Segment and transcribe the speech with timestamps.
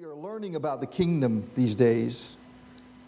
[0.00, 2.34] We are learning about the kingdom these days,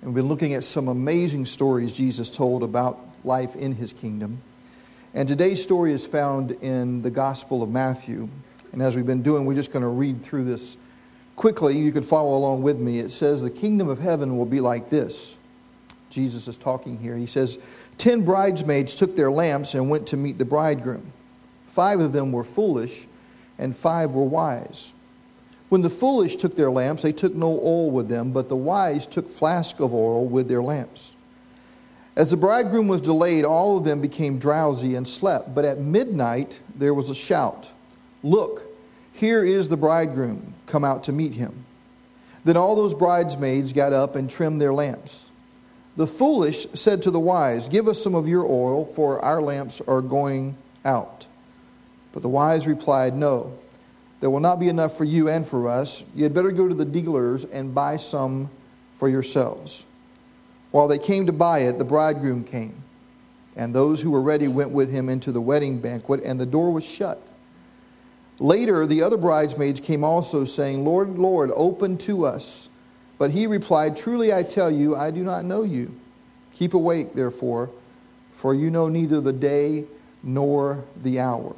[0.02, 4.42] and we've been looking at some amazing stories Jesus told about life in his kingdom.
[5.15, 8.29] And today's story is found in the Gospel of Matthew.
[8.73, 10.77] And as we've been doing, we're just going to read through this
[11.34, 11.79] quickly.
[11.79, 12.98] You can follow along with me.
[12.98, 15.38] It says, The kingdom of heaven will be like this.
[16.11, 17.16] Jesus is talking here.
[17.16, 17.59] He says,
[17.96, 21.11] Ten bridesmaids took their lamps and went to meet the bridegroom.
[21.68, 23.06] Five of them were foolish,
[23.59, 24.93] and five were wise.
[25.73, 29.06] When the foolish took their lamps, they took no oil with them, but the wise
[29.06, 31.16] took flask of oil with their lamps.
[32.15, 35.55] As the bridegroom was delayed, all of them became drowsy and slept.
[35.55, 37.70] But at midnight there was a shout
[38.23, 38.66] Look,
[39.15, 41.65] here is the bridegroom, come out to meet him.
[42.45, 45.30] Then all those bridesmaids got up and trimmed their lamps.
[45.96, 49.80] The foolish said to the wise, Give us some of your oil, for our lamps
[49.88, 51.27] are going out.
[52.12, 53.57] But the wise replied, No,
[54.22, 56.04] there will not be enough for you and for us.
[56.14, 58.50] You had better go to the dealers and buy some
[58.95, 59.84] for yourselves.
[60.70, 62.84] While they came to buy it, the bridegroom came,
[63.56, 66.70] and those who were ready went with him into the wedding banquet, and the door
[66.70, 67.20] was shut.
[68.39, 72.69] Later, the other bridesmaids came also, saying, Lord, Lord, open to us.
[73.19, 75.92] But he replied, Truly I tell you, I do not know you.
[76.55, 77.70] Keep awake, therefore,
[78.31, 79.84] for you know neither the day
[80.23, 81.57] nor the hour.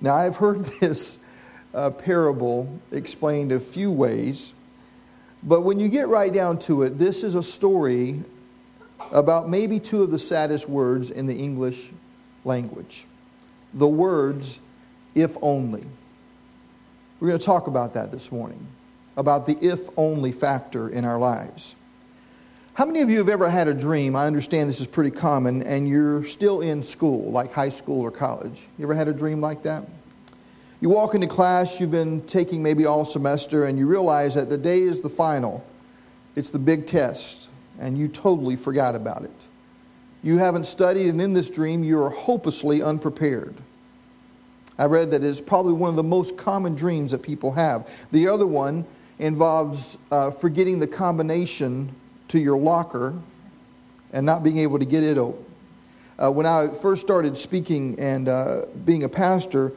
[0.00, 1.18] Now, I've heard this
[1.74, 4.52] uh, parable explained a few ways.
[5.42, 8.22] But when you get right down to it, this is a story
[9.12, 11.92] about maybe two of the saddest words in the English
[12.44, 13.06] language
[13.74, 14.58] the words,
[15.14, 15.84] if only.
[17.20, 18.66] We're going to talk about that this morning,
[19.18, 21.76] about the if only factor in our lives.
[22.76, 24.14] How many of you have ever had a dream?
[24.14, 28.10] I understand this is pretty common, and you're still in school, like high school or
[28.10, 28.68] college.
[28.76, 29.82] You ever had a dream like that?
[30.82, 34.58] You walk into class, you've been taking maybe all semester, and you realize that the
[34.58, 35.64] day is the final.
[36.34, 39.30] It's the big test, and you totally forgot about it.
[40.22, 43.54] You haven't studied, and in this dream, you are hopelessly unprepared.
[44.78, 47.88] I read that it's probably one of the most common dreams that people have.
[48.12, 48.84] The other one
[49.18, 51.90] involves uh, forgetting the combination
[52.28, 53.14] to your locker
[54.12, 55.44] and not being able to get it open.
[56.18, 59.72] Uh, when I first started speaking and uh, being a pastor,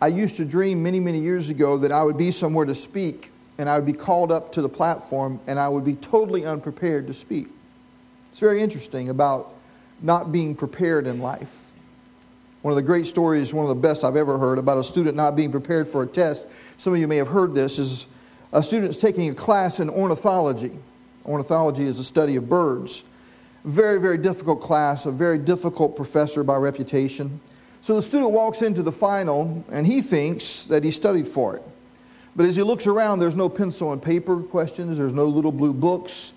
[0.00, 3.32] I used to dream many, many years ago that I would be somewhere to speak
[3.58, 7.06] and I would be called up to the platform and I would be totally unprepared
[7.06, 7.48] to speak.
[8.30, 9.54] It's very interesting about
[10.02, 11.72] not being prepared in life.
[12.62, 15.16] One of the great stories, one of the best I've ever heard about a student
[15.16, 16.46] not being prepared for a test.
[16.76, 18.06] Some of you may have heard this is
[18.52, 20.72] a student's taking a class in ornithology.
[21.28, 23.02] Ornithology is the study of birds.
[23.64, 27.40] Very, very difficult class, a very difficult professor by reputation.
[27.82, 31.62] So the student walks into the final and he thinks that he studied for it.
[32.34, 35.74] But as he looks around, there's no pencil and paper questions, there's no little blue
[35.74, 36.32] books.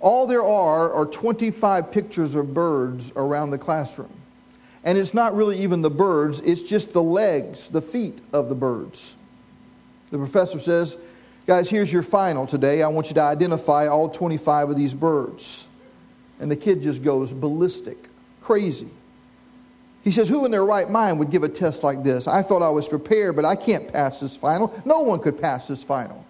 [0.00, 4.12] All there are are 25 pictures of birds around the classroom.
[4.84, 8.54] And it's not really even the birds, it's just the legs, the feet of the
[8.54, 9.16] birds.
[10.10, 10.96] The professor says,
[11.50, 12.80] Guys, here's your final today.
[12.80, 15.66] I want you to identify all 25 of these birds.
[16.38, 17.98] And the kid just goes ballistic,
[18.40, 18.86] crazy.
[20.04, 22.28] He says, Who in their right mind would give a test like this?
[22.28, 24.80] I thought I was prepared, but I can't pass this final.
[24.84, 26.24] No one could pass this final.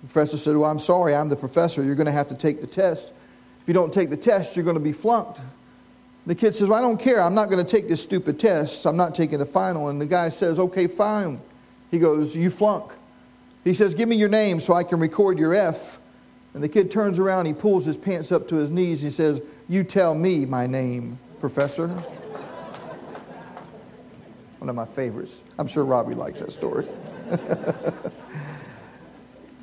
[0.00, 1.84] The professor said, Well, I'm sorry, I'm the professor.
[1.84, 3.12] You're going to have to take the test.
[3.60, 5.42] If you don't take the test, you're going to be flunked.
[6.24, 7.20] The kid says, Well, I don't care.
[7.20, 8.86] I'm not going to take this stupid test.
[8.86, 9.88] I'm not taking the final.
[9.88, 11.42] And the guy says, Okay, fine.
[11.90, 12.94] He goes, You flunk.
[13.66, 15.98] He says, Give me your name so I can record your F.
[16.54, 19.14] And the kid turns around, he pulls his pants up to his knees, and he
[19.14, 21.88] says, You tell me my name, professor.
[24.60, 25.42] One of my favorites.
[25.58, 26.86] I'm sure Robbie likes that story.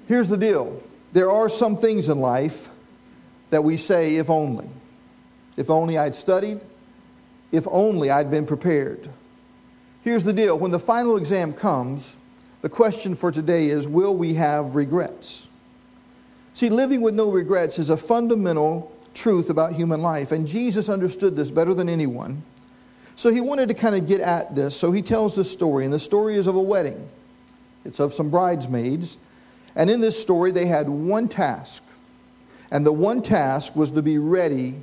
[0.09, 0.83] Here's the deal
[1.13, 2.69] there are some things in life
[3.51, 4.69] that we say, if only.
[5.55, 6.59] If only I'd studied.
[7.53, 9.07] If only I'd been prepared.
[10.01, 12.17] Here's the deal when the final exam comes,
[12.63, 15.45] the question for today is will we have regrets?
[16.53, 21.35] See, living with no regrets is a fundamental truth about human life, and Jesus understood
[21.35, 22.41] this better than anyone.
[23.17, 24.75] So he wanted to kind of get at this.
[24.77, 27.09] So he tells this story, and the story is of a wedding.
[27.83, 29.17] It's of some bridesmaids.
[29.75, 31.83] And in this story, they had one task.
[32.71, 34.81] And the one task was to be ready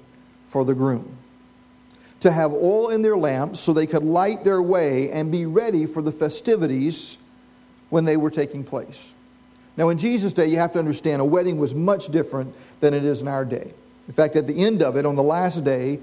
[0.49, 1.17] for the groom.
[2.21, 5.87] To have oil in their lamps so they could light their way and be ready
[5.87, 7.17] for the festivities
[7.91, 9.15] when they were taking place.
[9.77, 13.05] Now, in Jesus' day, you have to understand a wedding was much different than it
[13.05, 13.73] is in our day.
[14.09, 16.01] In fact, at the end of it, on the last day,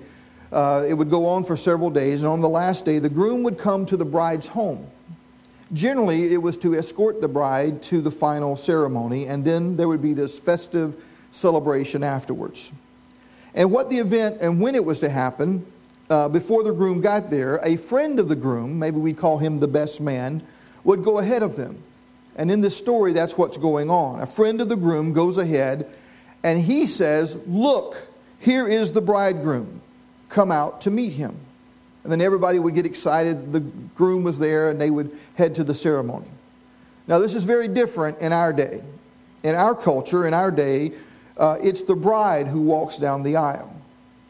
[0.52, 3.44] uh, it would go on for several days, and on the last day, the groom
[3.44, 4.88] would come to the bride's home.
[5.74, 10.02] Generally, it was to escort the bride to the final ceremony, and then there would
[10.02, 12.72] be this festive celebration afterwards.
[13.54, 15.66] And what the event and when it was to happen,
[16.10, 19.60] uh, before the groom got there, a friend of the groom, maybe we'd call him
[19.60, 20.42] the best man,
[20.84, 21.82] would go ahead of them.
[22.36, 24.20] And in this story, that's what's going on.
[24.22, 25.92] A friend of the groom goes ahead
[26.44, 28.08] and he says, Look,
[28.40, 29.82] here is the bridegroom.
[30.30, 31.38] Come out to meet him.
[32.04, 33.52] And then everybody would get excited.
[33.52, 36.28] The groom was there and they would head to the ceremony.
[37.08, 38.82] Now, this is very different in our day.
[39.44, 40.94] In our culture, in our day,
[41.38, 43.74] uh, it's the bride who walks down the aisle.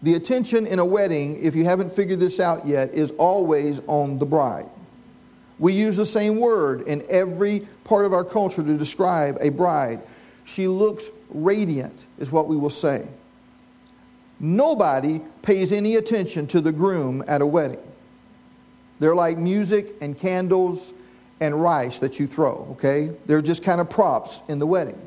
[0.03, 4.19] The attention in a wedding, if you haven't figured this out yet, is always on
[4.19, 4.69] the bride.
[5.59, 10.01] We use the same word in every part of our culture to describe a bride.
[10.45, 13.07] She looks radiant, is what we will say.
[14.39, 17.81] Nobody pays any attention to the groom at a wedding.
[19.00, 20.94] They're like music and candles
[21.39, 23.12] and rice that you throw, okay?
[23.25, 25.00] They're just kind of props in the wedding.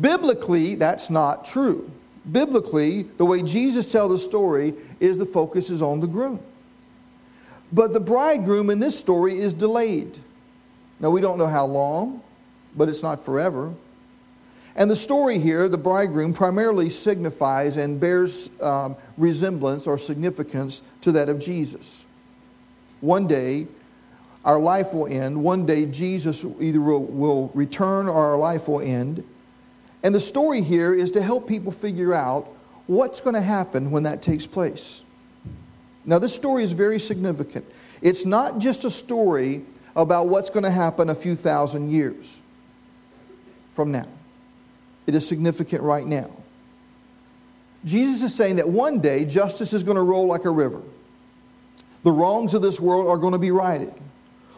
[0.00, 1.90] Biblically, that's not true.
[2.30, 6.40] Biblically, the way Jesus tells the story is the focus is on the groom.
[7.72, 10.18] But the bridegroom in this story is delayed.
[10.98, 12.22] Now, we don't know how long,
[12.76, 13.72] but it's not forever.
[14.76, 21.12] And the story here, the bridegroom, primarily signifies and bears um, resemblance or significance to
[21.12, 22.06] that of Jesus.
[23.00, 23.66] One day,
[24.44, 25.42] our life will end.
[25.42, 29.24] One day, Jesus either will, will return or our life will end.
[30.02, 32.48] And the story here is to help people figure out
[32.86, 35.02] what's going to happen when that takes place.
[36.04, 37.64] Now, this story is very significant.
[38.02, 39.62] It's not just a story
[39.94, 42.40] about what's going to happen a few thousand years
[43.72, 44.08] from now,
[45.06, 46.30] it is significant right now.
[47.84, 50.82] Jesus is saying that one day justice is going to roll like a river.
[52.02, 53.94] The wrongs of this world are going to be righted.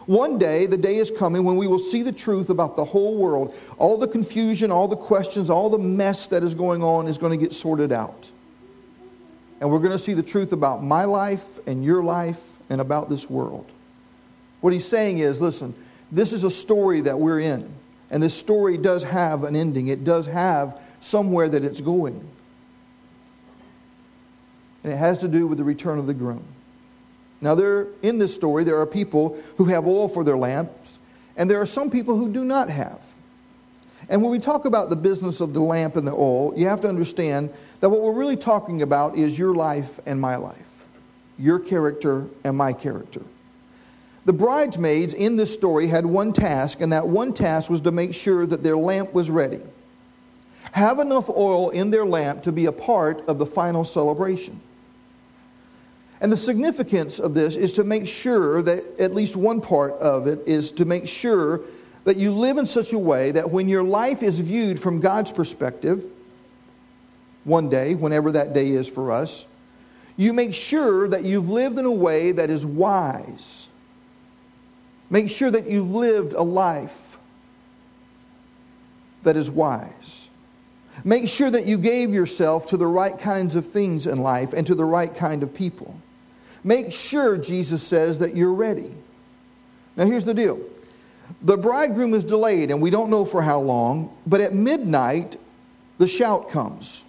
[0.05, 3.15] One day, the day is coming when we will see the truth about the whole
[3.15, 3.55] world.
[3.77, 7.31] All the confusion, all the questions, all the mess that is going on is going
[7.31, 8.29] to get sorted out.
[9.63, 13.07] And we're going to see the truth about my life and your life and about
[13.07, 13.65] this world.
[14.59, 15.73] What he's saying is listen,
[16.11, 17.73] this is a story that we're in.
[18.11, 22.27] And this story does have an ending, it does have somewhere that it's going.
[24.83, 26.43] And it has to do with the return of the groom.
[27.39, 30.99] Now, there, in this story, there are people who have oil for their lamps,
[31.37, 33.12] and there are some people who do not have.
[34.09, 36.81] And when we talk about the business of the lamp and the oil, you have
[36.81, 40.83] to understand that what we're really talking about is your life and my life,
[41.37, 43.21] your character and my character.
[44.25, 48.13] The bridesmaids in this story had one task, and that one task was to make
[48.13, 49.59] sure that their lamp was ready.
[50.71, 54.59] Have enough oil in their lamp to be a part of the final celebration.
[56.21, 60.25] And the significance of this is to make sure that at least one part of
[60.25, 61.59] it is to make sure
[62.03, 65.31] that you live in such a way that when your life is viewed from God's
[65.31, 66.05] perspective,
[67.43, 69.45] one day, whenever that day is for us,
[70.15, 73.67] you make sure that you've lived in a way that is wise.
[75.09, 77.17] Make sure that you've lived a life
[79.23, 80.29] that is wise.
[81.03, 84.67] Make sure that you gave yourself to the right kinds of things in life and
[84.67, 85.99] to the right kind of people.
[86.63, 88.91] Make sure, Jesus says, that you're ready.
[89.97, 90.59] Now, here's the deal
[91.43, 95.35] the bridegroom is delayed, and we don't know for how long, but at midnight,
[95.97, 97.03] the shout comes.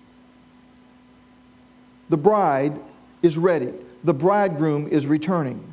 [2.09, 2.73] The bride
[3.23, 5.65] is ready, the bridegroom is returning.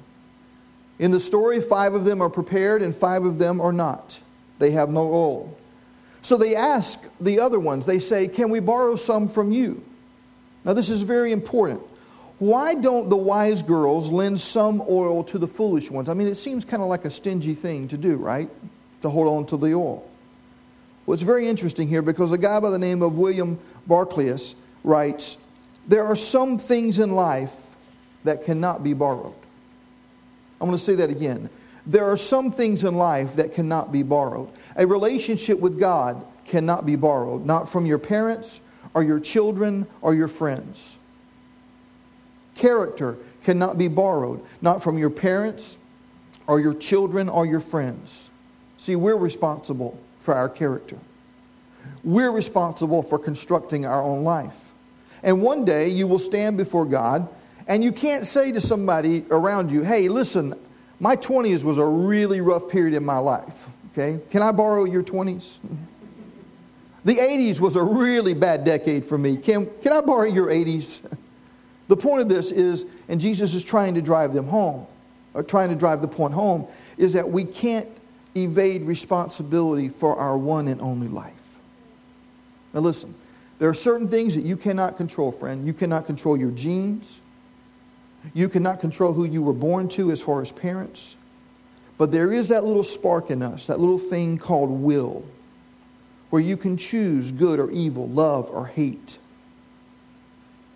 [1.00, 4.22] In the story, five of them are prepared and five of them are not.
[4.60, 5.58] They have no oil.
[6.22, 9.84] So they ask the other ones, they say, Can we borrow some from you?
[10.64, 11.82] Now, this is very important.
[12.42, 16.10] Why don't the wise girls lend some oil to the foolish ones?
[16.10, 18.50] I mean, it seems kind of like a stingy thing to do, right?
[19.04, 20.10] To hold on to the oil.
[21.06, 25.38] Well, it's very interesting here because a guy by the name of William Barclaycard writes
[25.88, 27.76] There are some things in life
[28.24, 29.36] that cannot be borrowed.
[30.60, 31.48] I'm going to say that again.
[31.86, 34.50] There are some things in life that cannot be borrowed.
[34.78, 38.62] A relationship with God cannot be borrowed, not from your parents
[38.96, 40.98] or your children or your friends.
[42.56, 45.78] Character cannot be borrowed, not from your parents
[46.48, 48.30] or your children or your friends.
[48.78, 50.98] See, we're responsible for our character.
[52.04, 54.72] We're responsible for constructing our own life.
[55.24, 57.28] And one day you will stand before God
[57.68, 60.56] and you can't say to somebody around you, hey, listen,
[61.00, 63.68] my 20s was a really rough period in my life.
[63.92, 64.20] Okay?
[64.30, 65.60] Can I borrow your 20s?
[67.04, 69.36] The 80s was a really bad decade for me.
[69.36, 71.12] Can, can I borrow your 80s?
[71.92, 74.88] The point of this is, and Jesus is trying to drive them home,
[75.34, 76.66] or trying to drive the point home,
[76.98, 77.90] is that we can't
[78.34, 81.60] evade responsibility for our one and only life.
[82.74, 83.14] Now, listen,
[83.60, 85.68] there are certain things that you cannot control, friend.
[85.68, 87.20] You cannot control your genes,
[88.34, 91.18] you cannot control who you were born to as far as parents.
[91.98, 95.26] But there is that little spark in us, that little thing called will,
[96.30, 99.18] where you can choose good or evil, love or hate.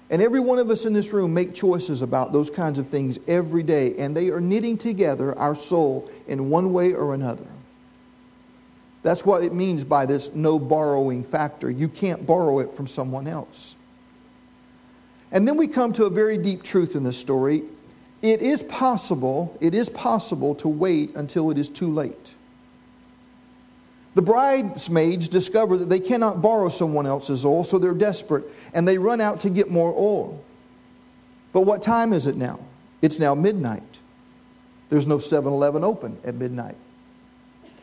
[0.10, 3.18] And every one of us in this room make choices about those kinds of things
[3.28, 7.48] every day, and they are knitting together our soul in one way or another.
[9.02, 11.70] That's what it means by this no borrowing factor.
[11.70, 13.76] You can't borrow it from someone else.
[15.32, 17.64] And then we come to a very deep truth in this story.
[18.22, 22.35] It is possible, it is possible to wait until it is too late.
[24.16, 28.98] The bridesmaids discover that they cannot borrow someone else's oil, so they're desperate and they
[28.98, 30.44] run out to get more oil.
[31.52, 32.60] But what time is it now?
[33.02, 34.00] It's now midnight.
[34.90, 36.76] There's no 7 Eleven open at midnight,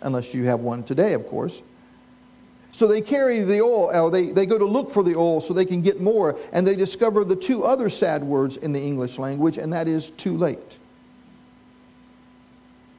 [0.01, 1.62] unless you have one today, of course.
[2.71, 5.53] So they carry the oil, or they, they go to look for the oil so
[5.53, 9.19] they can get more, and they discover the two other sad words in the English
[9.19, 10.79] language, and that is too late.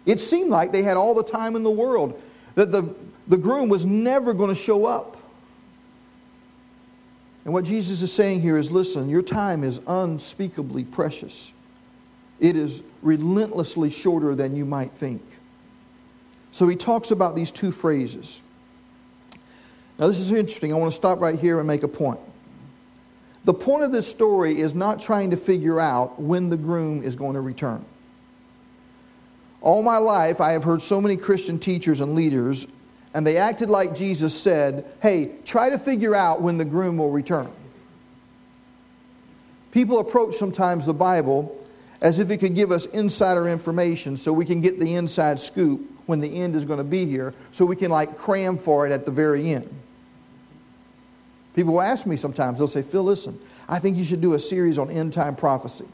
[0.06, 2.22] It seemed like they had all the time in the world,
[2.54, 2.94] that the,
[3.28, 5.18] the groom was never going to show up.
[7.46, 11.52] And what Jesus is saying here is listen, your time is unspeakably precious.
[12.40, 15.22] It is relentlessly shorter than you might think.
[16.52, 18.44] So he talks about these two phrases.
[19.98, 20.74] Now, this is interesting.
[20.74, 22.20] I want to stop right here and make a point.
[23.46, 27.16] The point of this story is not trying to figure out when the groom is
[27.16, 27.84] going to return.
[29.62, 32.68] All my life, I have heard so many Christian teachers and leaders
[33.14, 37.12] and they acted like Jesus said, Hey, try to figure out when the groom will
[37.12, 37.52] return.
[39.72, 41.60] People approach sometimes the Bible
[42.02, 45.90] as if it could give us insider information so we can get the inside scoop
[46.06, 48.92] when the end is going to be here, so we can like cram for it
[48.92, 49.74] at the very end.
[51.56, 53.40] People will ask me sometimes, they'll say, Phil, listen,
[53.70, 55.86] I think you should do a series on end time prophecy.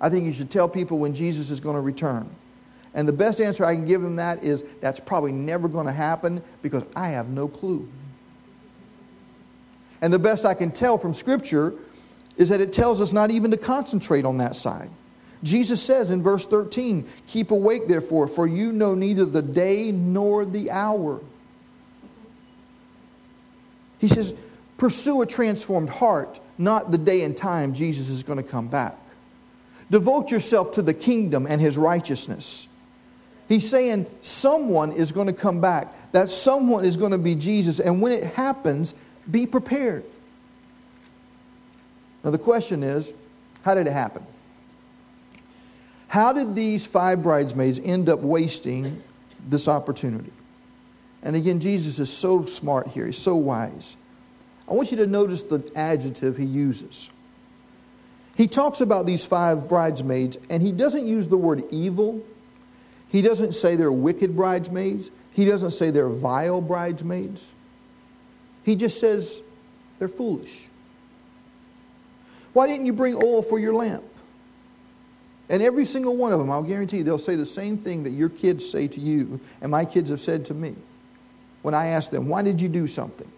[0.00, 2.30] I think you should tell people when Jesus is going to return.
[2.94, 5.92] And the best answer I can give them that is that's probably never going to
[5.92, 7.88] happen because I have no clue.
[10.00, 11.74] And the best I can tell from Scripture
[12.36, 14.90] is that it tells us not even to concentrate on that side.
[15.42, 20.44] Jesus says in verse 13, Keep awake, therefore, for you know neither the day nor
[20.44, 21.20] the hour.
[23.98, 24.34] He says,
[24.76, 28.98] Pursue a transformed heart, not the day and time Jesus is going to come back.
[29.90, 32.66] Devote yourself to the kingdom and his righteousness.
[33.48, 36.12] He's saying someone is going to come back.
[36.12, 37.80] That someone is going to be Jesus.
[37.80, 38.94] And when it happens,
[39.30, 40.04] be prepared.
[42.22, 43.14] Now, the question is
[43.62, 44.26] how did it happen?
[46.08, 49.02] How did these five bridesmaids end up wasting
[49.48, 50.32] this opportunity?
[51.22, 53.96] And again, Jesus is so smart here, he's so wise.
[54.68, 57.10] I want you to notice the adjective he uses.
[58.36, 62.24] He talks about these five bridesmaids, and he doesn't use the word evil
[63.14, 65.12] he doesn't say they're wicked bridesmaids.
[65.34, 67.52] He doesn't say they're vile bridesmaids.
[68.64, 69.40] He just says
[70.00, 70.66] they're foolish.
[72.54, 74.02] Why didn't you bring oil for your lamp?
[75.48, 78.10] And every single one of them, I'll guarantee you, they'll say the same thing that
[78.10, 80.74] your kids say to you and my kids have said to me.
[81.62, 83.30] When I ask them, why did you do something?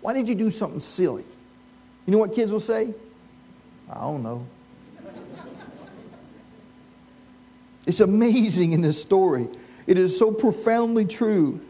[0.00, 1.24] Why did you do something silly?
[2.06, 2.92] You know what kids will say?
[3.88, 4.44] I don't know.
[7.86, 9.48] It's amazing in this story.
[9.86, 11.60] It is so profoundly true.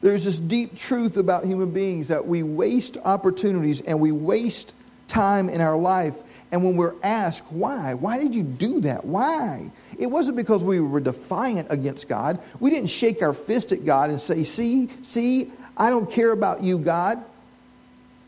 [0.00, 4.74] There's this deep truth about human beings that we waste opportunities and we waste
[5.08, 6.14] time in our life.
[6.52, 7.94] And when we're asked, why?
[7.94, 9.04] Why did you do that?
[9.04, 9.70] Why?
[9.98, 12.38] It wasn't because we were defiant against God.
[12.60, 16.62] We didn't shake our fist at God and say, see, see, I don't care about
[16.62, 17.18] you, God.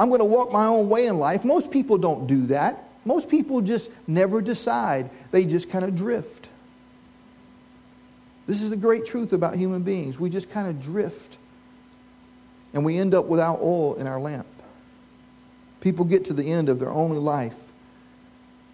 [0.01, 1.45] I'm going to walk my own way in life.
[1.45, 2.83] Most people don't do that.
[3.05, 6.49] Most people just never decide, they just kind of drift.
[8.47, 10.21] This is the great truth about human beings.
[10.21, 11.39] We just kind of drift
[12.73, 14.47] and we end up without oil in our lamp.
[15.81, 17.57] People get to the end of their only life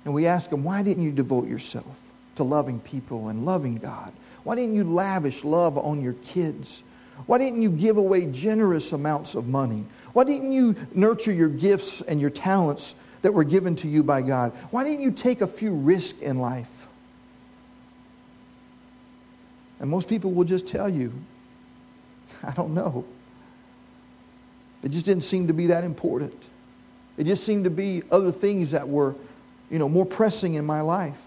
[0.05, 2.01] and we ask them, Why didn't you devote yourself
[2.37, 4.13] to loving people and loving God?
[4.45, 6.83] Why didn't you lavish love on your kids?
[7.27, 9.85] Why didn't you give away generous amounts of money?
[10.13, 14.23] Why didn't you nurture your gifts and your talents that were given to you by
[14.23, 14.53] God?
[14.71, 16.82] Why didn't you take a few risks in life?
[19.83, 21.13] And most people will just tell you,
[22.43, 23.05] I don't know.
[24.83, 26.33] It just didn't seem to be that important.
[27.19, 29.15] It just seemed to be other things that were,
[29.71, 31.21] you know, more pressing in my life.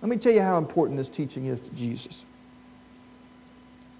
[0.00, 2.26] Let me tell you how important this teaching is to Jesus.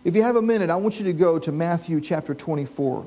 [0.05, 3.07] If you have a minute, I want you to go to Matthew chapter 24.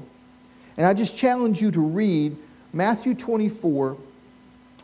[0.77, 2.35] And I just challenge you to read
[2.73, 3.97] Matthew 24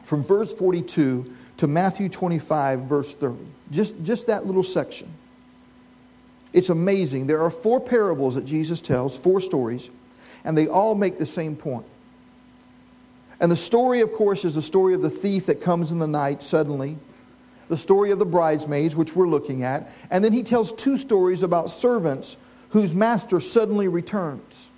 [0.03, 3.39] from verse 42 to Matthew 25, verse 30.
[3.71, 5.11] Just, just that little section.
[6.53, 7.27] It's amazing.
[7.27, 9.89] There are four parables that Jesus tells, four stories,
[10.45, 11.85] and they all make the same point.
[13.39, 16.07] And the story, of course, is the story of the thief that comes in the
[16.07, 16.97] night suddenly,
[17.67, 21.43] the story of the bridesmaids, which we're looking at, and then he tells two stories
[21.43, 22.37] about servants
[22.69, 24.69] whose master suddenly returns.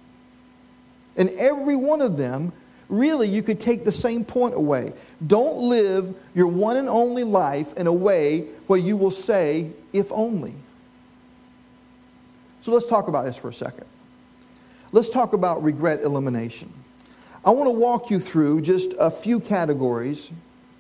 [1.18, 2.54] And every one of them,
[2.90, 4.94] really, you could take the same point away.
[5.28, 10.12] Don't live your one and only life in a way where you will say, if
[10.12, 10.56] only.
[12.66, 13.86] So let's talk about this for a second.
[14.92, 16.74] Let's talk about regret elimination.
[17.46, 20.32] I want to walk you through just a few categories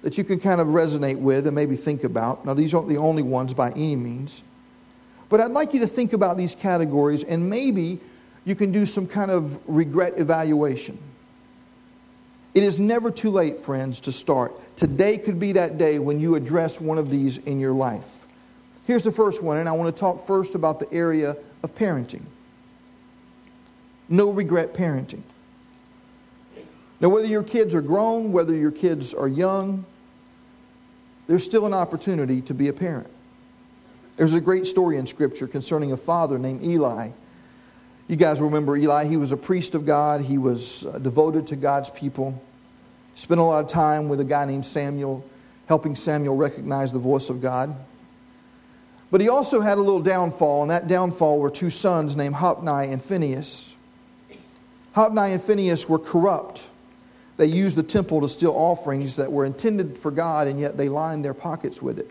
[0.02, 2.44] that you can kind of resonate with and maybe think about.
[2.44, 4.42] Now, these aren't the only ones by any means,
[5.30, 8.00] but I'd like you to think about these categories and maybe
[8.46, 10.98] you can do some kind of regret evaluation.
[12.56, 14.76] It is never too late, friends, to start.
[14.76, 18.26] Today could be that day when you address one of these in your life.
[18.88, 22.24] Here's the first one, and I want to talk first about the area of parenting.
[24.08, 25.24] No regret parenting.
[27.02, 29.86] Now, whether your kids are grown, whether your kids are young,
[31.28, 33.10] there's still an opportunity to be a parent.
[34.16, 37.10] There's a great story in Scripture concerning a father named Eli.
[38.08, 39.06] You guys remember Eli?
[39.06, 42.42] He was a priest of God, he was uh, devoted to God's people.
[43.16, 45.28] Spent a lot of time with a guy named Samuel,
[45.68, 47.76] helping Samuel recognize the voice of God.
[49.16, 52.92] But he also had a little downfall, and that downfall were two sons named Hophni
[52.92, 53.74] and Phinehas.
[54.92, 56.70] Hophni and Phinehas were corrupt.
[57.38, 60.90] They used the temple to steal offerings that were intended for God, and yet they
[60.90, 62.10] lined their pockets with it.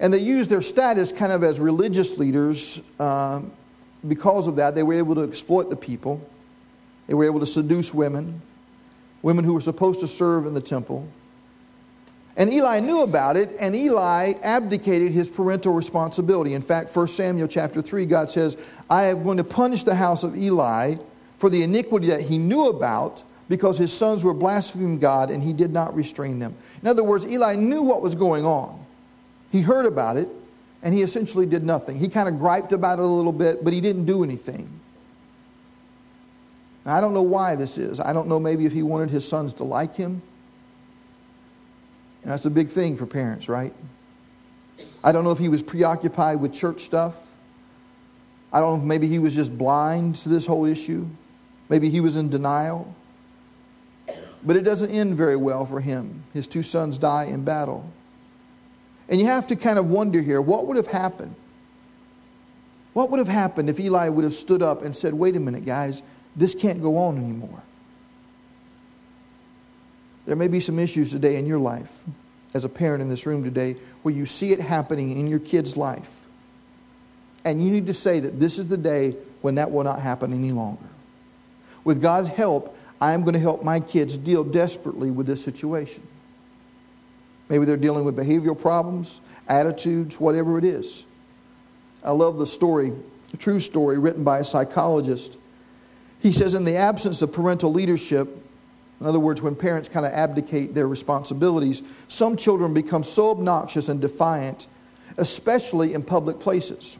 [0.00, 2.82] And they used their status kind of as religious leaders.
[2.98, 3.42] Uh,
[4.08, 6.20] because of that, they were able to exploit the people.
[7.06, 8.42] They were able to seduce women,
[9.22, 11.08] women who were supposed to serve in the temple.
[12.36, 16.54] And Eli knew about it, and Eli abdicated his parental responsibility.
[16.54, 18.56] In fact, 1 Samuel chapter 3, God says,
[18.90, 20.96] I am going to punish the house of Eli
[21.38, 25.52] for the iniquity that he knew about because his sons were blaspheming God and he
[25.52, 26.56] did not restrain them.
[26.82, 28.84] In other words, Eli knew what was going on.
[29.52, 30.28] He heard about it
[30.82, 31.98] and he essentially did nothing.
[31.98, 34.68] He kind of griped about it a little bit, but he didn't do anything.
[36.84, 38.00] Now, I don't know why this is.
[38.00, 40.22] I don't know maybe if he wanted his sons to like him.
[42.24, 43.72] And that's a big thing for parents, right?
[45.04, 47.14] I don't know if he was preoccupied with church stuff.
[48.50, 51.06] I don't know if maybe he was just blind to this whole issue.
[51.68, 52.94] Maybe he was in denial.
[54.42, 56.24] But it doesn't end very well for him.
[56.32, 57.90] His two sons die in battle.
[59.10, 61.34] And you have to kind of wonder here what would have happened?
[62.94, 65.66] What would have happened if Eli would have stood up and said, wait a minute,
[65.66, 66.02] guys,
[66.36, 67.62] this can't go on anymore?
[70.26, 72.02] There may be some issues today in your life,
[72.54, 75.76] as a parent in this room today, where you see it happening in your kid's
[75.76, 76.22] life.
[77.44, 80.32] And you need to say that this is the day when that will not happen
[80.32, 80.86] any longer.
[81.84, 86.02] With God's help, I am going to help my kids deal desperately with this situation.
[87.50, 91.04] Maybe they're dealing with behavioral problems, attitudes, whatever it is.
[92.02, 92.92] I love the story,
[93.34, 95.36] a true story written by a psychologist.
[96.20, 98.28] He says, in the absence of parental leadership,
[99.04, 103.90] in other words, when parents kind of abdicate their responsibilities, some children become so obnoxious
[103.90, 104.66] and defiant,
[105.18, 106.96] especially in public places.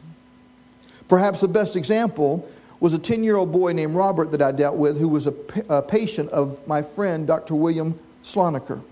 [1.07, 2.47] Perhaps the best example
[2.79, 5.33] was a 10 year old boy named Robert that I dealt with who was a,
[5.67, 7.55] a patient of my friend, Dr.
[7.55, 8.83] William Slonecker.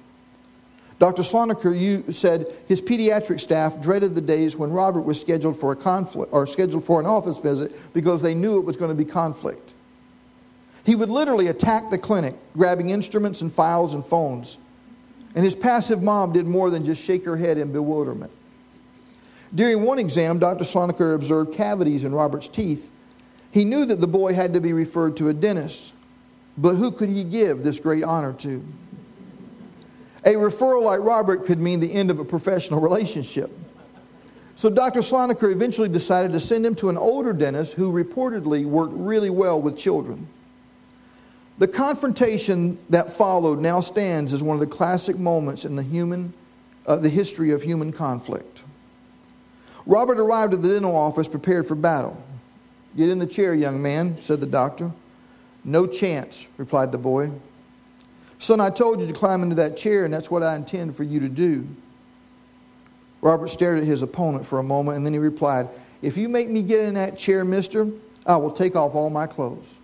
[0.98, 1.22] Dr.
[1.22, 5.76] Slonecker you said his pediatric staff dreaded the days when Robert was scheduled for a
[5.76, 9.06] conflict or scheduled for an office visit because they knew it was going to be
[9.06, 9.76] conflict.
[10.86, 14.58] He would literally attack the clinic, grabbing instruments and files and phones.
[15.36, 18.32] And his passive mom did more than just shake her head in bewilderment.
[19.56, 20.64] During one exam, Dr.
[20.64, 22.92] Slonecker observed cavities in Robert's teeth.
[23.52, 25.94] He knew that the boy had to be referred to a dentist,
[26.58, 28.66] but who could he give this great honor to?
[30.26, 33.52] A referral like Robert could mean the end of a professional relationship.
[34.56, 35.02] So Dr.
[35.02, 39.62] Slonecker eventually decided to send him to an older dentist who reportedly worked really well
[39.62, 40.28] with children.
[41.60, 46.34] The confrontation that followed now stands as one of the classic moments in the human,
[46.88, 48.64] uh, the history of human conflict.
[49.86, 52.22] Robert arrived at the dental office prepared for battle.
[52.96, 54.92] Get in the chair, young man, said the doctor.
[55.64, 57.32] No chance, replied the boy.
[58.40, 61.04] Son, I told you to climb into that chair, and that's what I intend for
[61.04, 61.68] you to do.
[63.22, 65.70] Robert stared at his opponent for a moment and then he replied,
[66.02, 67.88] If you make me get in that chair, mister,
[68.26, 69.80] I will take off all my clothes.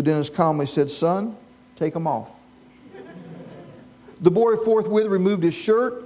[0.00, 1.36] The dentist calmly said, Son,
[1.76, 2.30] take them off.
[4.22, 6.04] The boy forthwith removed his shirt,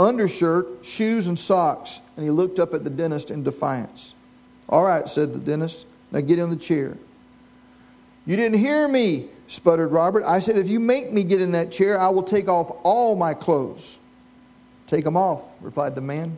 [0.00, 4.14] undershirt, shoes, and socks, and he looked up at the dentist in defiance.
[4.68, 5.86] All right, said the dentist.
[6.10, 6.98] Now get in the chair.
[8.26, 10.24] You didn't hear me, sputtered Robert.
[10.24, 13.14] I said, if you make me get in that chair, I will take off all
[13.14, 13.98] my clothes.
[14.88, 16.36] Take them off, replied the man.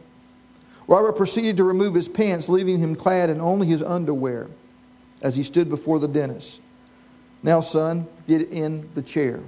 [0.86, 4.48] Robert proceeded to remove his pants, leaving him clad in only his underwear
[5.22, 6.60] as he stood before the dentist.
[7.42, 9.40] Now, son, get in the chair.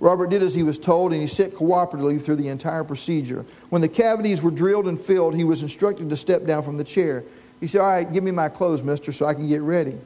[0.00, 3.44] Robert did as he was told, and he sat cooperatively through the entire procedure.
[3.70, 6.84] When the cavities were drilled and filled, he was instructed to step down from the
[6.84, 7.24] chair.
[7.60, 9.98] He said, All right, give me my clothes, mister, so I can get ready.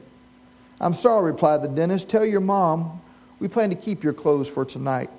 [0.81, 2.09] I'm sorry, replied the dentist.
[2.09, 3.01] Tell your mom
[3.39, 5.09] we plan to keep your clothes for tonight.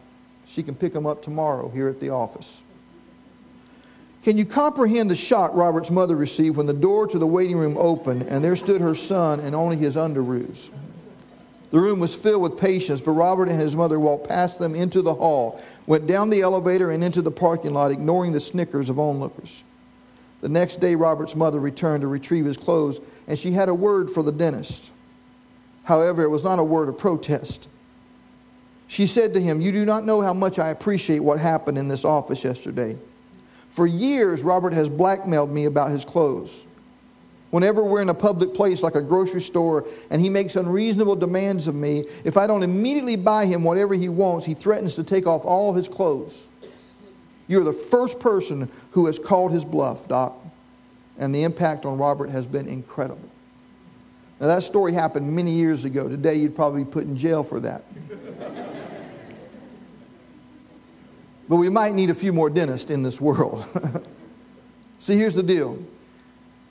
[0.46, 2.61] She can pick them up tomorrow here at the office.
[4.22, 7.77] Can you comprehend the shock Robert's mother received when the door to the waiting room
[7.79, 10.70] opened and there stood her son in only his underoos?
[11.75, 15.03] The room was filled with patients, but Robert and his mother walked past them into
[15.03, 19.01] the hall, went down the elevator and into the parking lot, ignoring the snickers of
[19.01, 19.65] onlookers.
[20.41, 24.09] The next day, Robert's mother returned to retrieve his clothes, and she had a word
[24.09, 24.93] for the dentist.
[25.83, 27.67] However, it was not a word of protest.
[28.87, 31.89] She said to him, You do not know how much I appreciate what happened in
[31.89, 32.97] this office yesterday.
[33.69, 36.67] For years, Robert has blackmailed me about his clothes.
[37.55, 41.69] Whenever we're in a public place like a grocery store and he makes unreasonable demands
[41.69, 45.29] of me, if I don't immediately buy him whatever he wants, he threatens to take
[45.29, 46.49] off all his clothes.
[47.47, 50.37] You're the first person who has called his bluff, Doc,
[51.17, 53.31] and the impact on Robert has been incredible.
[54.40, 56.09] Now, that story happened many years ago.
[56.09, 57.85] Today, you'd probably be put in jail for that.
[61.49, 63.64] but we might need a few more dentists in this world.
[64.99, 65.79] See, here's the deal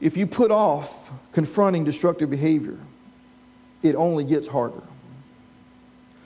[0.03, 2.77] if you put off confronting destructive behavior,
[3.83, 4.83] it only gets harder.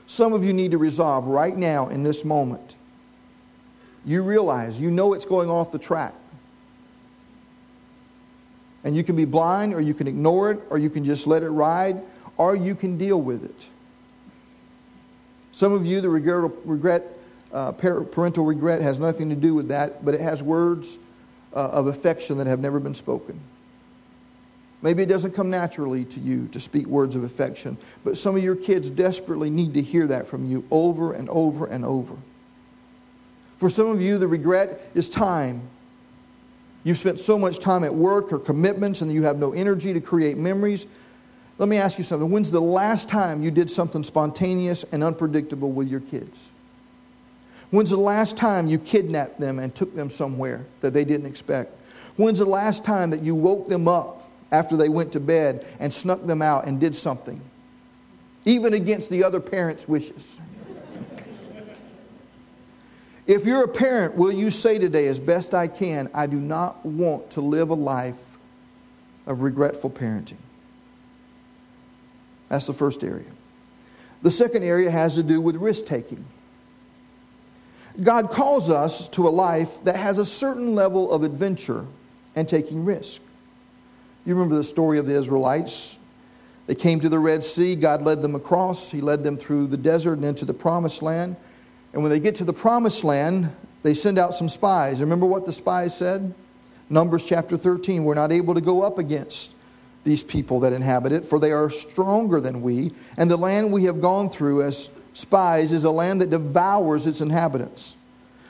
[0.08, 2.74] Some of you need to resolve right now in this moment.
[4.04, 6.16] You realize, you know it's going off the track.
[8.84, 11.44] And you can be blind, or you can ignore it, or you can just let
[11.44, 12.02] it ride,
[12.38, 13.68] or you can deal with it.
[15.52, 17.04] Some of you, the regret,
[17.54, 20.98] uh, parental regret has nothing to do with that, but it has words
[21.54, 23.40] uh, of affection that have never been spoken.
[24.82, 28.44] Maybe it doesn't come naturally to you to speak words of affection, but some of
[28.44, 32.16] your kids desperately need to hear that from you over and over and over.
[33.58, 35.68] For some of you, the regret is time.
[36.84, 40.00] You've spent so much time at work or commitments and you have no energy to
[40.00, 40.86] create memories.
[41.58, 42.30] Let me ask you something.
[42.30, 46.52] When's the last time you did something spontaneous and unpredictable with your kids?
[47.72, 51.74] When's the last time you kidnapped them and took them somewhere that they didn't expect?
[52.16, 55.92] When's the last time that you woke them up after they went to bed and
[55.92, 57.40] snuck them out and did something,
[58.46, 60.40] even against the other parent's wishes?
[63.28, 66.86] if you're a parent, will you say today, as best I can, I do not
[66.86, 68.38] want to live a life
[69.26, 70.38] of regretful parenting?
[72.48, 73.26] That's the first area.
[74.22, 76.24] The second area has to do with risk taking.
[78.02, 81.86] God calls us to a life that has a certain level of adventure
[82.36, 83.22] and taking risk.
[84.28, 85.98] You remember the story of the Israelites.
[86.66, 89.78] They came to the Red Sea, God led them across, He led them through the
[89.78, 91.38] desert and into the promised land.
[91.94, 93.50] And when they get to the promised land,
[93.84, 95.00] they send out some spies.
[95.00, 96.34] Remember what the spies said?
[96.90, 99.56] Numbers chapter 13 We're not able to go up against
[100.04, 103.86] these people that inhabit it, for they are stronger than we, and the land we
[103.86, 107.96] have gone through as spies is a land that devours its inhabitants.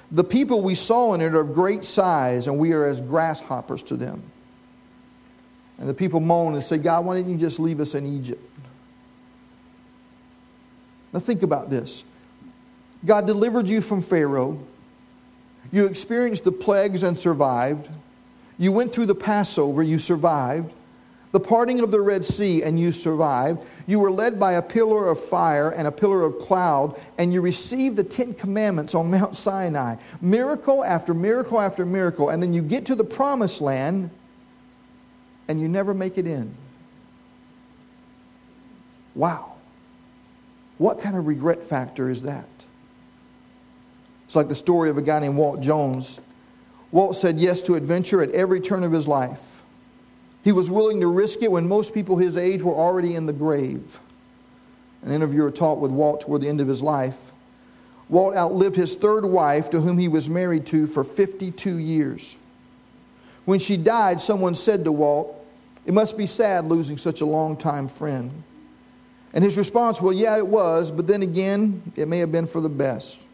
[0.10, 3.84] The people we saw in it are of great size, and we are as grasshoppers
[3.84, 4.24] to them.
[5.80, 8.42] And the people moan and say, God, why didn't you just leave us in Egypt?
[11.14, 12.04] Now think about this
[13.06, 14.60] God delivered you from Pharaoh,
[15.72, 17.90] you experienced the plagues and survived,
[18.58, 20.74] you went through the Passover, you survived
[21.32, 23.60] the parting of the Red Sea, and you survived.
[23.86, 27.42] You were led by a pillar of fire and a pillar of cloud, and you
[27.42, 29.98] received the Ten Commandments on Mount Sinai.
[30.22, 32.30] Miracle after miracle after miracle.
[32.30, 34.10] And then you get to the promised land,
[35.48, 36.54] and you never make it in.
[39.16, 39.54] Wow.
[40.78, 42.48] What kind of regret factor is that?
[44.26, 46.20] It's like the story of a guy named Walt Jones.
[46.92, 49.64] Walt said yes to adventure at every turn of his life.
[50.44, 53.34] He was willing to risk it when most people his age were already in the
[53.34, 54.00] grave.
[55.02, 57.32] An interviewer talked with Walt toward the end of his life.
[58.10, 62.38] Walt outlived his third wife, to whom he was married to for 52 years.
[63.46, 65.37] When she died, someone said to Walt,
[65.88, 68.44] It must be sad losing such a long-time friend.
[69.34, 72.60] And his response, Well, yeah, it was, but then again, it may have been for
[72.60, 73.26] the best.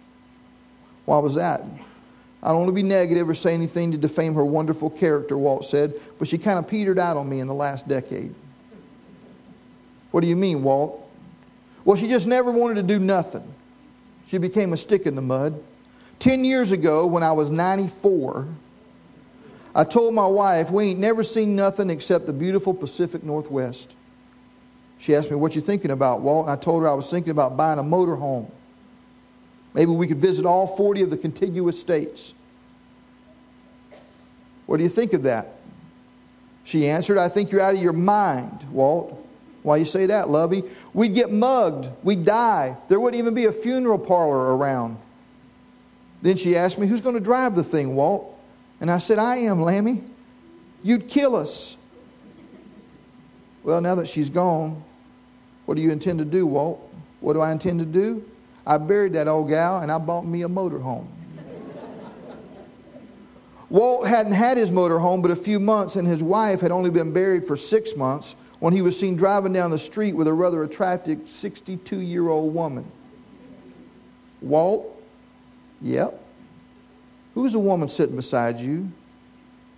[1.05, 1.61] Why was that?
[2.43, 5.65] I don't want to be negative or say anything to defame her wonderful character, Walt
[5.65, 8.35] said, but she kind of petered out on me in the last decade.
[10.11, 11.09] What do you mean, Walt?
[11.85, 13.51] Well, she just never wanted to do nothing.
[14.27, 15.61] She became a stick in the mud.
[16.19, 18.47] Ten years ago, when I was 94,
[19.75, 23.95] I told my wife, We ain't never seen nothing except the beautiful Pacific Northwest.
[24.99, 26.47] She asked me, What you thinking about, Walt?
[26.47, 28.51] And I told her I was thinking about buying a motor home.
[29.73, 32.33] Maybe we could visit all 40 of the contiguous states.
[34.65, 35.47] What do you think of that?
[36.63, 39.19] She answered, I think you're out of your mind, Walt.
[39.63, 40.63] Why you say that, Lovey?
[40.93, 41.89] We'd get mugged.
[42.03, 42.77] We'd die.
[42.89, 44.97] There wouldn't even be a funeral parlor around.
[46.21, 48.32] Then she asked me, Who's going to drive the thing, Walt?
[48.83, 50.03] And I said, I am, Lammy.
[50.83, 51.77] You'd kill us.
[53.63, 54.83] Well, now that she's gone,
[55.65, 56.93] what do you intend to do, Walt?
[57.21, 58.29] What do I intend to do?
[58.67, 61.07] I buried that old gal and I bought me a motorhome.
[63.69, 67.13] Walt hadn't had his motorhome but a few months, and his wife had only been
[67.13, 70.61] buried for six months when he was seen driving down the street with a rather
[70.61, 72.91] attractive 62 year old woman.
[74.41, 75.01] Walt?
[75.79, 76.19] Yep.
[77.33, 78.91] Who's the woman sitting beside you?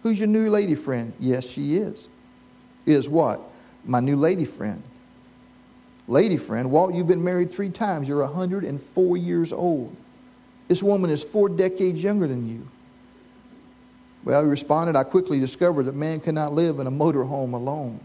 [0.03, 1.13] Who's your new lady friend?
[1.19, 2.09] Yes, she is.
[2.85, 3.41] Is what?
[3.85, 4.83] My new lady friend.
[6.07, 8.07] Lady friend, Walt, you've been married three times.
[8.07, 9.95] You're 104 years old.
[10.67, 12.67] This woman is four decades younger than you.
[14.23, 17.99] Well, he responded, I quickly discovered that man cannot live in a motorhome alone.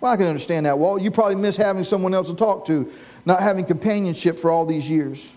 [0.00, 1.02] Well, I can understand that, Walt.
[1.02, 2.90] You probably miss having someone else to talk to,
[3.24, 5.35] not having companionship for all these years.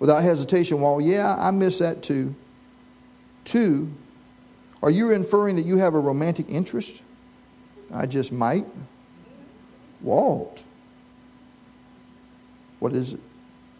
[0.00, 2.34] Without hesitation, Walt, yeah, I miss that too.
[3.44, 3.92] Two,
[4.82, 7.02] are you inferring that you have a romantic interest?
[7.92, 8.66] I just might.
[10.00, 10.64] Walt,
[12.78, 13.20] what is it?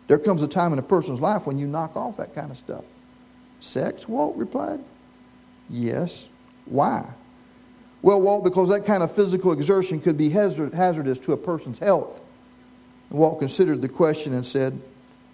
[0.08, 2.56] There comes a time in a person's life when you knock off that kind of
[2.56, 2.84] stuff.
[3.60, 4.06] Sex?
[4.06, 4.80] Walt replied.
[5.70, 6.28] Yes.
[6.66, 7.08] Why?
[8.02, 12.20] Well, Walt, because that kind of physical exertion could be hazardous to a person's health.
[13.10, 14.80] Walt considered the question and said,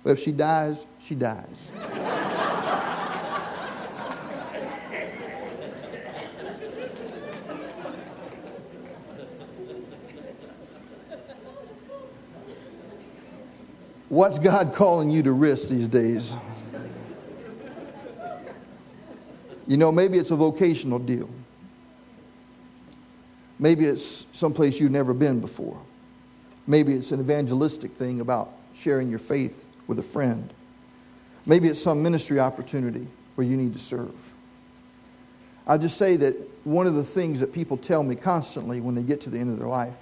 [0.06, 1.72] Well, if she dies, she dies.
[14.08, 16.36] What's God calling you to risk these days?
[19.66, 21.28] You know, maybe it's a vocational deal.
[23.58, 25.80] Maybe it's someplace you've never been before.
[26.68, 30.52] Maybe it's an evangelistic thing about sharing your faith with a friend.
[31.44, 34.14] Maybe it's some ministry opportunity where you need to serve.
[35.66, 39.02] I'll just say that one of the things that people tell me constantly when they
[39.02, 39.96] get to the end of their life,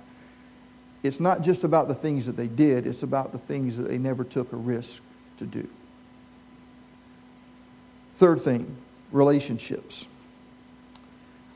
[1.02, 3.98] it's not just about the things that they did, it's about the things that they
[3.98, 5.02] never took a risk
[5.38, 5.68] to do.
[8.16, 8.76] Third thing,
[9.10, 10.06] relationships.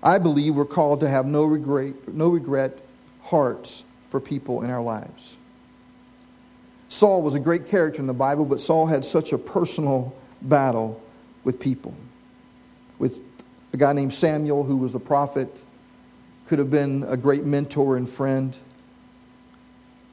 [0.02, 2.78] I believe we're called to have no regret, no regret
[3.22, 5.36] hearts for people in our lives.
[6.88, 11.00] Saul was a great character in the Bible, but Saul had such a personal battle
[11.44, 11.94] with people.
[12.98, 13.20] With
[13.72, 15.62] a guy named Samuel, who was a prophet,
[16.46, 18.56] could have been a great mentor and friend.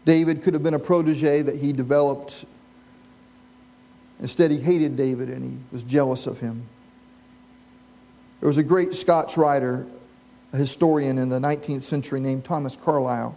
[0.04, 2.46] David could have been a protege that he developed.
[4.20, 6.68] Instead, he hated David and he was jealous of him.
[8.40, 9.88] There was a great Scotch writer,
[10.54, 13.36] a historian in the 19th century named Thomas Carlyle.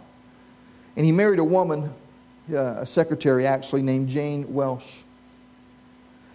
[0.95, 1.93] And he married a woman,
[2.53, 5.01] uh, a secretary actually, named Jane Welsh.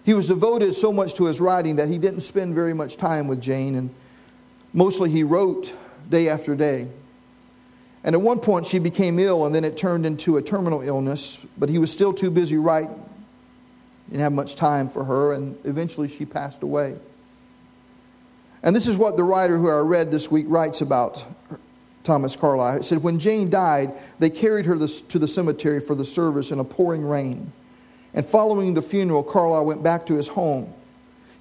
[0.03, 3.27] He was devoted so much to his writing that he didn't spend very much time
[3.27, 3.89] with Jane, and
[4.73, 5.73] mostly he wrote
[6.09, 6.87] day after day.
[8.03, 11.43] And at one point, she became ill, and then it turned into a terminal illness,
[11.57, 13.03] but he was still too busy writing.
[14.09, 16.97] Didn't have much time for her, and eventually she passed away.
[18.61, 21.23] And this is what the writer who I read this week writes about
[22.05, 22.77] Thomas Carlyle.
[22.77, 26.59] It said, When Jane died, they carried her to the cemetery for the service in
[26.59, 27.51] a pouring rain.
[28.13, 30.73] And following the funeral, Carlyle went back to his home.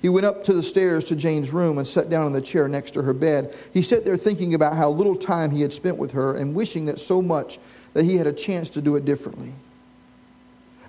[0.02, 2.68] He went up to the stairs to Jane's room and sat down in the chair
[2.68, 3.54] next to her bed.
[3.72, 6.84] He sat there thinking about how little time he had spent with her and wishing
[6.86, 7.58] that so much
[7.94, 9.52] that he had a chance to do it differently.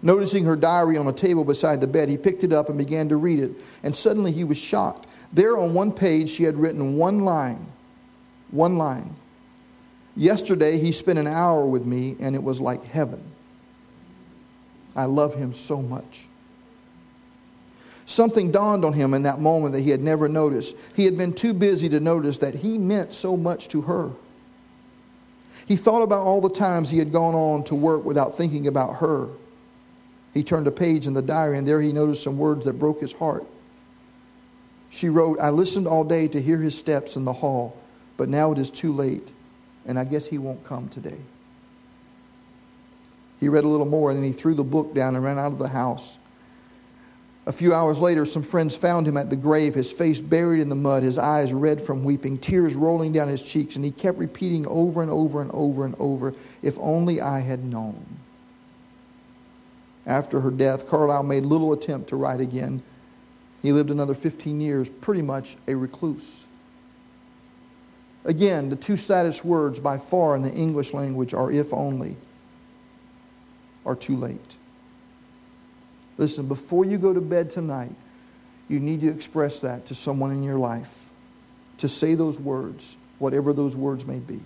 [0.02, 3.08] Noticing her diary on a table beside the bed, he picked it up and began
[3.08, 3.52] to read it.
[3.84, 5.08] And suddenly he was shocked.
[5.32, 7.68] There on one page, she had written one line.
[8.52, 9.16] One line.
[10.15, 13.23] Yesterday, he spent an hour with me, and it was like heaven.
[14.95, 16.28] I love him so much.
[18.06, 20.75] Something dawned on him in that moment that he had never noticed.
[20.95, 24.12] He had been too busy to notice that he meant so much to her.
[25.65, 28.97] He thought about all the times he had gone on to work without thinking about
[28.97, 29.30] her.
[30.34, 33.01] He turned a page in the diary, and there he noticed some words that broke
[33.01, 33.45] his heart.
[34.91, 37.75] She wrote, I listened all day to hear his steps in the hall,
[38.17, 39.32] but now it is too late,
[39.86, 41.17] and I guess he won't come today.
[43.39, 45.52] He read a little more, and then he threw the book down and ran out
[45.52, 46.19] of the house.
[47.48, 50.69] A few hours later, some friends found him at the grave, his face buried in
[50.69, 54.17] the mud, his eyes red from weeping, tears rolling down his cheeks, and he kept
[54.17, 58.04] repeating over and over and over and over, If only I had known.
[60.08, 62.82] After her death, Carlyle made little attempt to write again.
[63.62, 66.45] He lived another 15 years, pretty much a recluse.
[68.26, 72.18] Again, the two saddest words by far in the English language are if only
[73.84, 74.56] or too late.
[76.18, 77.94] Listen, before you go to bed tonight,
[78.68, 81.10] you need to express that to someone in your life,
[81.78, 84.42] to say those words, whatever those words may be.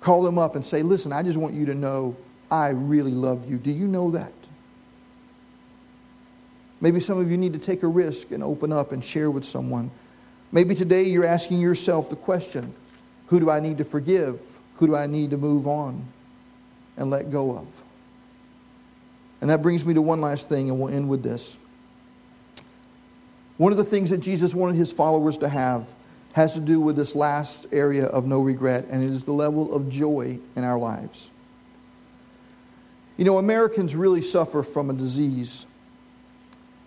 [0.00, 2.16] Call them up and say, Listen, I just want you to know
[2.50, 3.56] I really love you.
[3.58, 4.32] Do you know that?
[6.80, 9.44] Maybe some of you need to take a risk and open up and share with
[9.44, 9.90] someone.
[10.52, 12.74] Maybe today you're asking yourself the question
[13.26, 14.40] who do I need to forgive?
[14.76, 16.04] Who do I need to move on
[16.96, 17.66] and let go of?
[19.40, 21.58] And that brings me to one last thing, and we'll end with this.
[23.56, 25.86] One of the things that Jesus wanted his followers to have
[26.32, 29.72] has to do with this last area of no regret, and it is the level
[29.74, 31.30] of joy in our lives.
[33.16, 35.66] You know, Americans really suffer from a disease,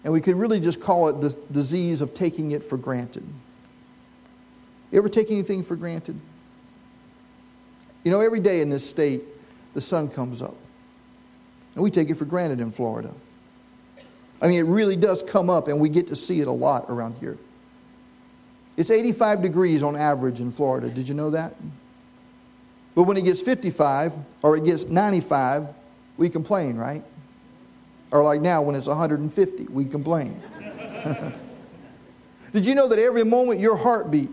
[0.04, 3.23] and we could really just call it the disease of taking it for granted.
[4.94, 6.18] You ever take anything for granted?
[8.04, 9.24] You know, every day in this state,
[9.74, 10.56] the sun comes up.
[11.74, 13.12] And we take it for granted in Florida.
[14.40, 16.86] I mean, it really does come up, and we get to see it a lot
[16.90, 17.40] around here.
[18.78, 20.92] It's 85 degrees on average in Florida.
[20.92, 21.56] Did you know that?
[22.94, 25.70] But when it gets 55 or it gets 95,
[26.18, 27.04] we complain, right?
[28.12, 30.40] Or like now, when it's 150, we complain.
[32.54, 34.32] Did you know that every moment your heart beats,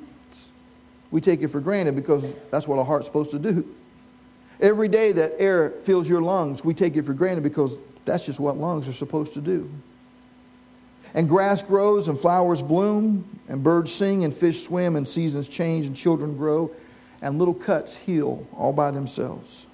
[1.11, 3.75] we take it for granted because that's what a heart's supposed to do?
[4.61, 8.39] Every day that air fills your lungs, we take it for granted because that's just
[8.39, 9.71] what lungs are supposed to do.
[11.15, 15.87] And grass grows and flowers bloom, and birds sing and fish swim, and seasons change
[15.87, 16.71] and children grow,
[17.21, 19.67] and little cuts heal all by themselves.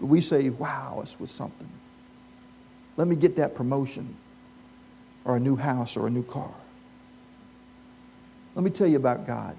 [0.00, 1.70] But we say, wow, it's was something.
[2.96, 4.16] Let me get that promotion,
[5.24, 6.52] or a new house, or a new car.
[8.54, 9.56] Let me tell you about God.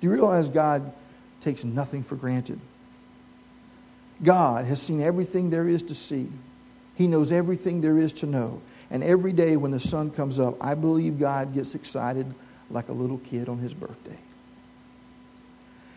[0.00, 0.94] Do you realize God
[1.40, 2.60] takes nothing for granted.
[4.22, 6.30] God has seen everything there is to see.
[6.94, 8.60] He knows everything there is to know.
[8.90, 12.34] And every day when the sun comes up, I believe God gets excited
[12.68, 14.18] like a little kid on his birthday.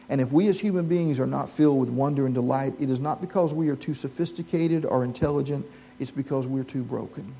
[0.09, 2.99] And if we as human beings are not filled with wonder and delight, it is
[2.99, 5.65] not because we are too sophisticated or intelligent,
[5.99, 7.33] it's because we're too broken.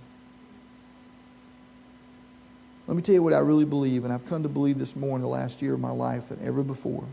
[2.88, 5.16] Let me tell you what I really believe, and I've come to believe this more
[5.16, 7.06] in the last year of my life than ever before.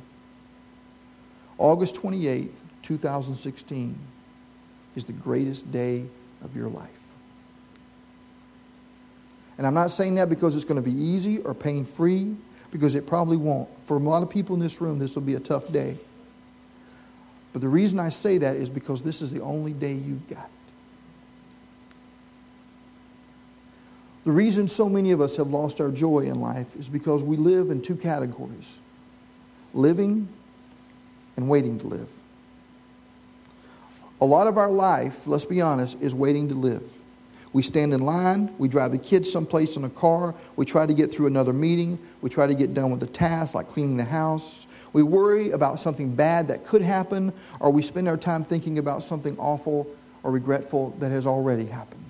[1.58, 2.50] August 28th,
[2.82, 3.98] 2016
[4.96, 6.06] is the greatest day
[6.42, 6.88] of your life.
[9.58, 12.34] And I'm not saying that because it's going to be easy or pain free,
[12.70, 13.68] because it probably won't.
[13.84, 15.96] For a lot of people in this room, this will be a tough day.
[17.52, 20.48] But the reason I say that is because this is the only day you've got.
[24.30, 27.36] The reason so many of us have lost our joy in life is because we
[27.36, 28.78] live in two categories
[29.74, 30.28] living
[31.34, 32.08] and waiting to live.
[34.20, 36.92] A lot of our life, let's be honest, is waiting to live.
[37.52, 40.94] We stand in line, we drive the kids someplace in a car, we try to
[40.94, 44.04] get through another meeting, we try to get done with a task like cleaning the
[44.04, 44.68] house.
[44.92, 49.02] We worry about something bad that could happen, or we spend our time thinking about
[49.02, 49.88] something awful
[50.22, 52.09] or regretful that has already happened.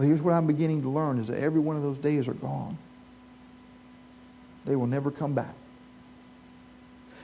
[0.00, 2.32] But here's what I'm beginning to learn is that every one of those days are
[2.32, 2.78] gone.
[4.64, 5.54] They will never come back.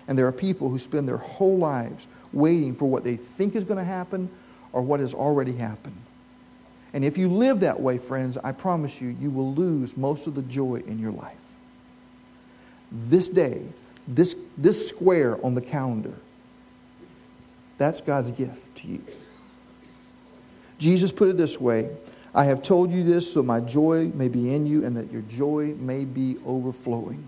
[0.06, 3.64] And there are people who spend their whole lives waiting for what they think is
[3.64, 4.28] going to happen
[4.74, 5.96] or what has already happened.
[6.92, 10.34] And if you live that way, friends, I promise you, you will lose most of
[10.34, 11.34] the joy in your life.
[12.92, 13.62] This day,
[14.06, 16.12] this, this square on the calendar,
[17.78, 19.02] that's God's gift to you.
[20.78, 21.88] Jesus put it this way
[22.36, 25.22] I have told you this so my joy may be in you and that your
[25.22, 27.24] joy may be overflowing.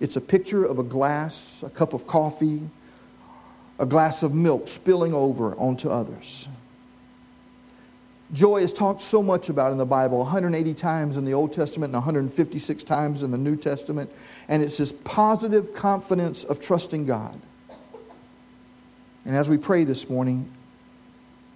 [0.00, 2.68] It's a picture of a glass, a cup of coffee,
[3.78, 6.48] a glass of milk spilling over onto others.
[8.32, 11.92] Joy is talked so much about in the Bible 180 times in the Old Testament
[11.92, 14.10] and 156 times in the New Testament.
[14.48, 17.40] And it's this positive confidence of trusting God.
[19.24, 20.50] And as we pray this morning,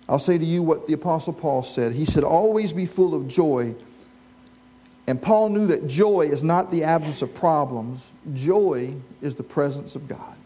[0.08, 1.94] I'll say to you what the Apostle Paul said.
[1.94, 3.74] He said, Always be full of joy.
[5.06, 9.96] And Paul knew that joy is not the absence of problems, joy is the presence
[9.96, 10.38] of God.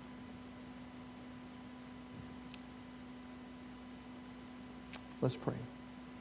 [5.20, 5.54] Let's pray.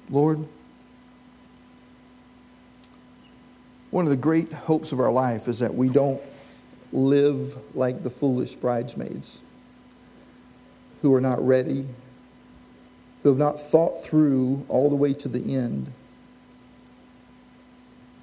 [0.10, 0.48] Lord,
[3.92, 6.22] one of the great hopes of our life is that we don't
[6.92, 9.42] live like the foolish bridesmaids
[11.02, 11.86] who are not ready,
[13.28, 15.92] who have not thought through all the way to the end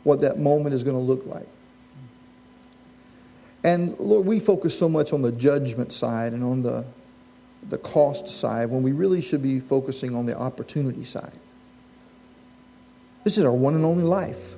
[0.02, 1.46] what that moment is going to look like.
[3.64, 6.86] And Lord, we focus so much on the judgment side and on the,
[7.68, 11.38] the cost side when we really should be focusing on the opportunity side.
[13.24, 14.56] This is our one and only life.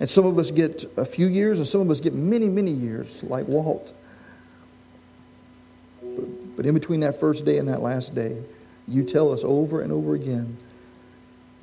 [0.00, 2.72] And some of us get a few years, and some of us get many, many
[2.72, 3.92] years, like Walt.
[6.56, 8.42] But in between that first day and that last day,
[8.86, 10.56] you tell us over and over again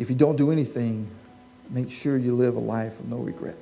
[0.01, 1.07] if you don't do anything,
[1.69, 3.57] make sure you live a life of no regret.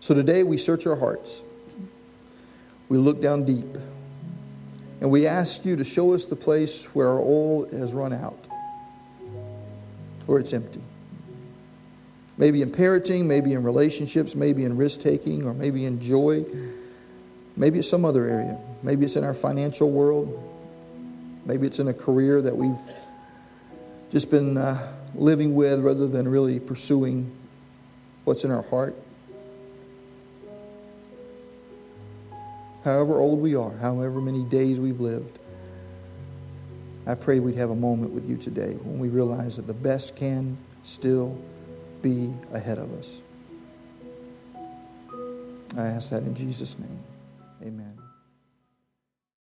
[0.00, 1.42] So today we search our hearts.
[2.90, 3.78] We look down deep.
[5.00, 8.46] And we ask you to show us the place where our oil has run out,
[10.26, 10.82] where it's empty.
[12.36, 16.44] Maybe in parenting, maybe in relationships, maybe in risk taking, or maybe in joy.
[17.56, 18.58] Maybe it's some other area.
[18.82, 20.42] Maybe it's in our financial world.
[21.44, 22.78] Maybe it's in a career that we've
[24.10, 27.30] just been uh, living with rather than really pursuing
[28.24, 28.96] what's in our heart.
[32.84, 35.38] However old we are, however many days we've lived,
[37.06, 40.16] I pray we'd have a moment with you today when we realize that the best
[40.16, 41.38] can still
[42.02, 43.20] be ahead of us.
[45.76, 47.13] I ask that in Jesus' name.
[47.64, 48.03] Amen.